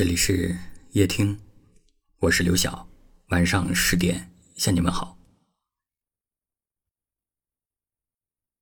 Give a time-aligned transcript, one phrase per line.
[0.00, 0.56] 这里是
[0.92, 1.38] 夜听，
[2.20, 2.88] 我是刘晓。
[3.28, 5.18] 晚上十点向你们好。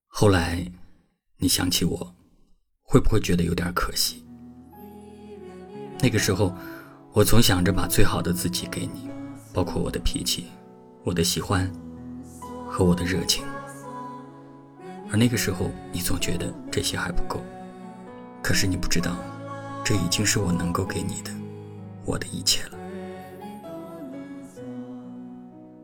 [0.09, 0.69] 后来，
[1.37, 2.17] 你想起我，
[2.83, 4.25] 会不会觉得有点可惜？
[6.01, 6.53] 那个时候，
[7.13, 9.09] 我总想着把最好的自己给你，
[9.55, 10.49] 包括我的脾气、
[11.05, 11.73] 我的喜欢
[12.69, 13.45] 和我的热情。
[15.09, 17.41] 而那个时候，你总觉得这些还不够。
[18.43, 19.17] 可是你不知道。
[19.85, 21.31] 这已经是我能够给你的，
[22.05, 22.79] 我的一切了。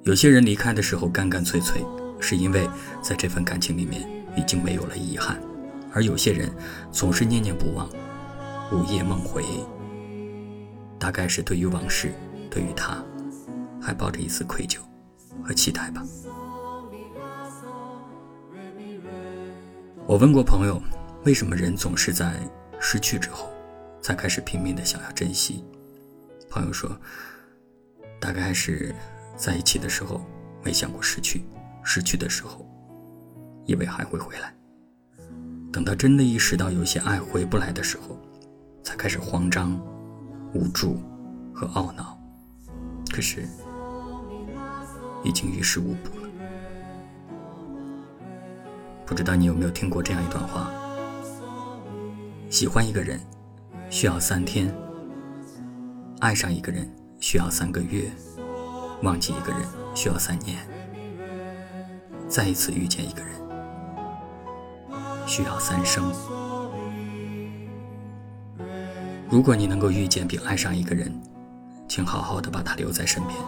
[0.03, 1.83] 有些人离开的时候干干脆脆，
[2.21, 2.69] 是因为
[3.01, 5.37] 在这份感情里面已经没有了遗憾；
[5.93, 6.53] 而有些人
[6.93, 7.89] 总是念念不忘，
[8.71, 9.43] 午夜梦回，
[10.99, 12.13] 大概是对于往事，
[12.51, 13.03] 对于他，
[13.81, 14.79] 还抱着一丝愧疚
[15.43, 16.05] 和期待吧。
[20.07, 20.79] 我问过朋友，
[21.25, 22.35] 为什么人总是在
[22.79, 23.51] 失去之后？
[24.05, 25.65] 才开始拼命的想要珍惜。
[26.51, 26.95] 朋友说，
[28.21, 28.95] 大概是
[29.35, 30.21] 在一起的时候
[30.63, 31.43] 没想过失去，
[31.83, 32.69] 失去的时候
[33.65, 34.55] 以为还会回来。
[35.73, 38.21] 等到真的意识到有些爱回不来的时候，
[38.83, 39.81] 才开始慌张、
[40.53, 41.01] 无助
[41.55, 42.21] 和懊恼。
[43.11, 43.49] 可是
[45.25, 46.29] 已经于事无补了。
[49.07, 50.71] 不知道你有没有听过这样一段话：
[52.51, 53.19] 喜欢一个人。
[53.95, 54.75] 需要三天，
[56.19, 56.85] 爱上一个人
[57.21, 58.11] 需要三个月，
[59.05, 59.63] 忘记一个人
[59.95, 60.59] 需要三年，
[62.29, 63.33] 再一次遇见一个人
[65.29, 66.13] 需要三生。
[69.31, 71.17] 如果你能够遇见并爱上一个人，
[71.87, 73.39] 请好好的把他留在身边，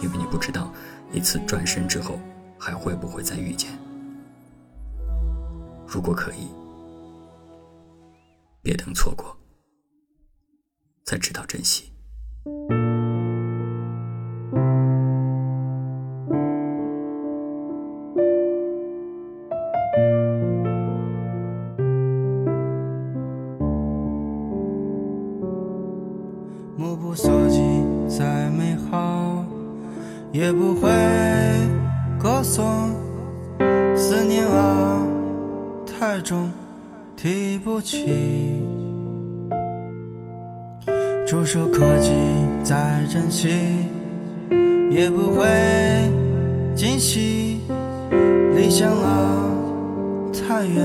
[0.00, 0.72] 因为你不知道
[1.10, 2.20] 一次转身之后
[2.56, 3.68] 还会不会再遇见。
[5.88, 6.46] 如果可以，
[8.62, 9.36] 别等错过。
[11.10, 11.90] 才知道珍惜。
[26.76, 27.60] 目不所及，
[28.08, 29.44] 再美好
[30.30, 30.88] 也不会
[32.20, 32.94] 歌颂。
[33.96, 35.04] 思念啊，
[35.84, 36.52] 太重，
[37.16, 38.69] 提不起。
[41.30, 42.10] 触手可及，
[42.64, 43.50] 再珍惜，
[44.90, 45.46] 也不会
[46.74, 47.60] 惊喜。
[48.56, 49.40] 理想啊，
[50.32, 50.84] 太远，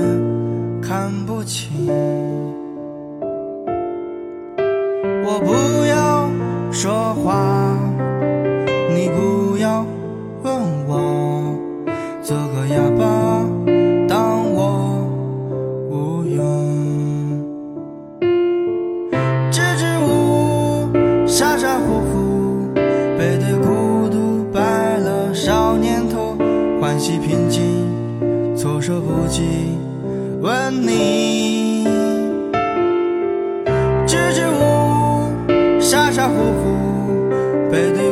[0.80, 1.88] 看不清。
[5.24, 6.30] 我不要
[6.70, 7.75] 说话，
[27.12, 27.62] 平静，
[28.56, 29.42] 措手不及，
[30.40, 31.84] 问你，
[34.06, 37.30] 支支吾吾，傻傻乎乎，
[37.70, 38.10] 背对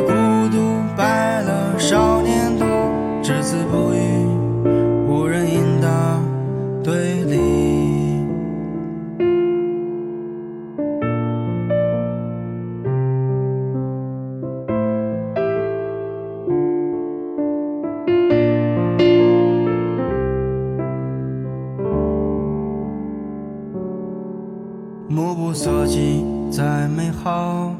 [25.07, 27.73] 目不所及，再美好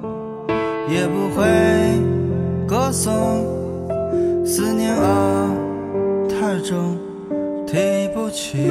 [0.90, 1.44] 也不会
[2.68, 3.14] 歌颂。
[4.46, 5.50] 思念啊，
[6.30, 6.98] 太重，
[7.66, 8.70] 提不起。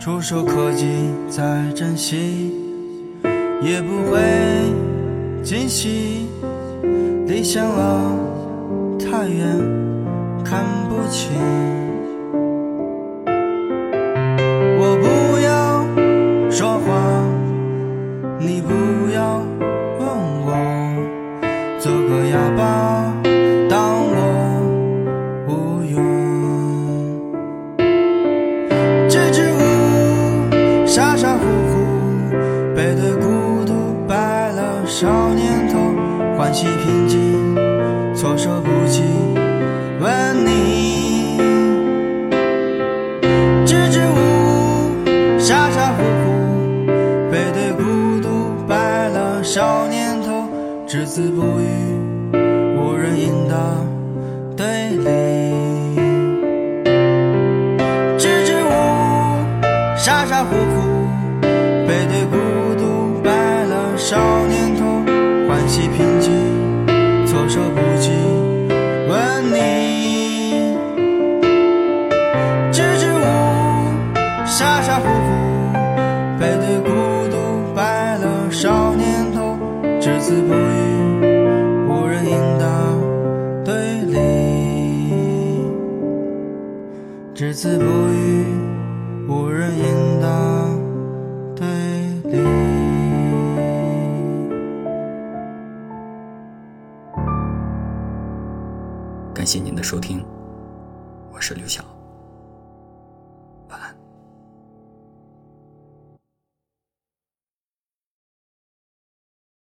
[0.00, 0.86] 触手可及，
[1.28, 2.52] 再珍惜
[3.62, 4.20] 也不会
[5.44, 6.26] 惊喜。
[7.26, 8.18] 理想啊，
[8.98, 9.46] 太远，
[10.44, 11.30] 看不清。
[34.86, 35.78] 少年头，
[36.38, 37.18] 欢喜平静，
[38.14, 39.02] 措手不及，
[40.00, 41.36] 问你。
[43.66, 44.14] 支支吾
[44.46, 46.86] 吾，傻傻乎乎，
[47.32, 47.82] 背对孤
[48.22, 48.28] 独，
[48.68, 50.48] 白了少年头。
[50.86, 51.66] 只字不语，
[52.78, 53.56] 无人应答，
[54.56, 55.15] 对立。
[87.56, 88.44] 字不语，
[89.26, 90.28] 无人应答，
[91.54, 91.66] 对
[92.30, 92.36] 立。
[99.32, 100.22] 感谢您的收听，
[101.32, 101.82] 我是刘晓。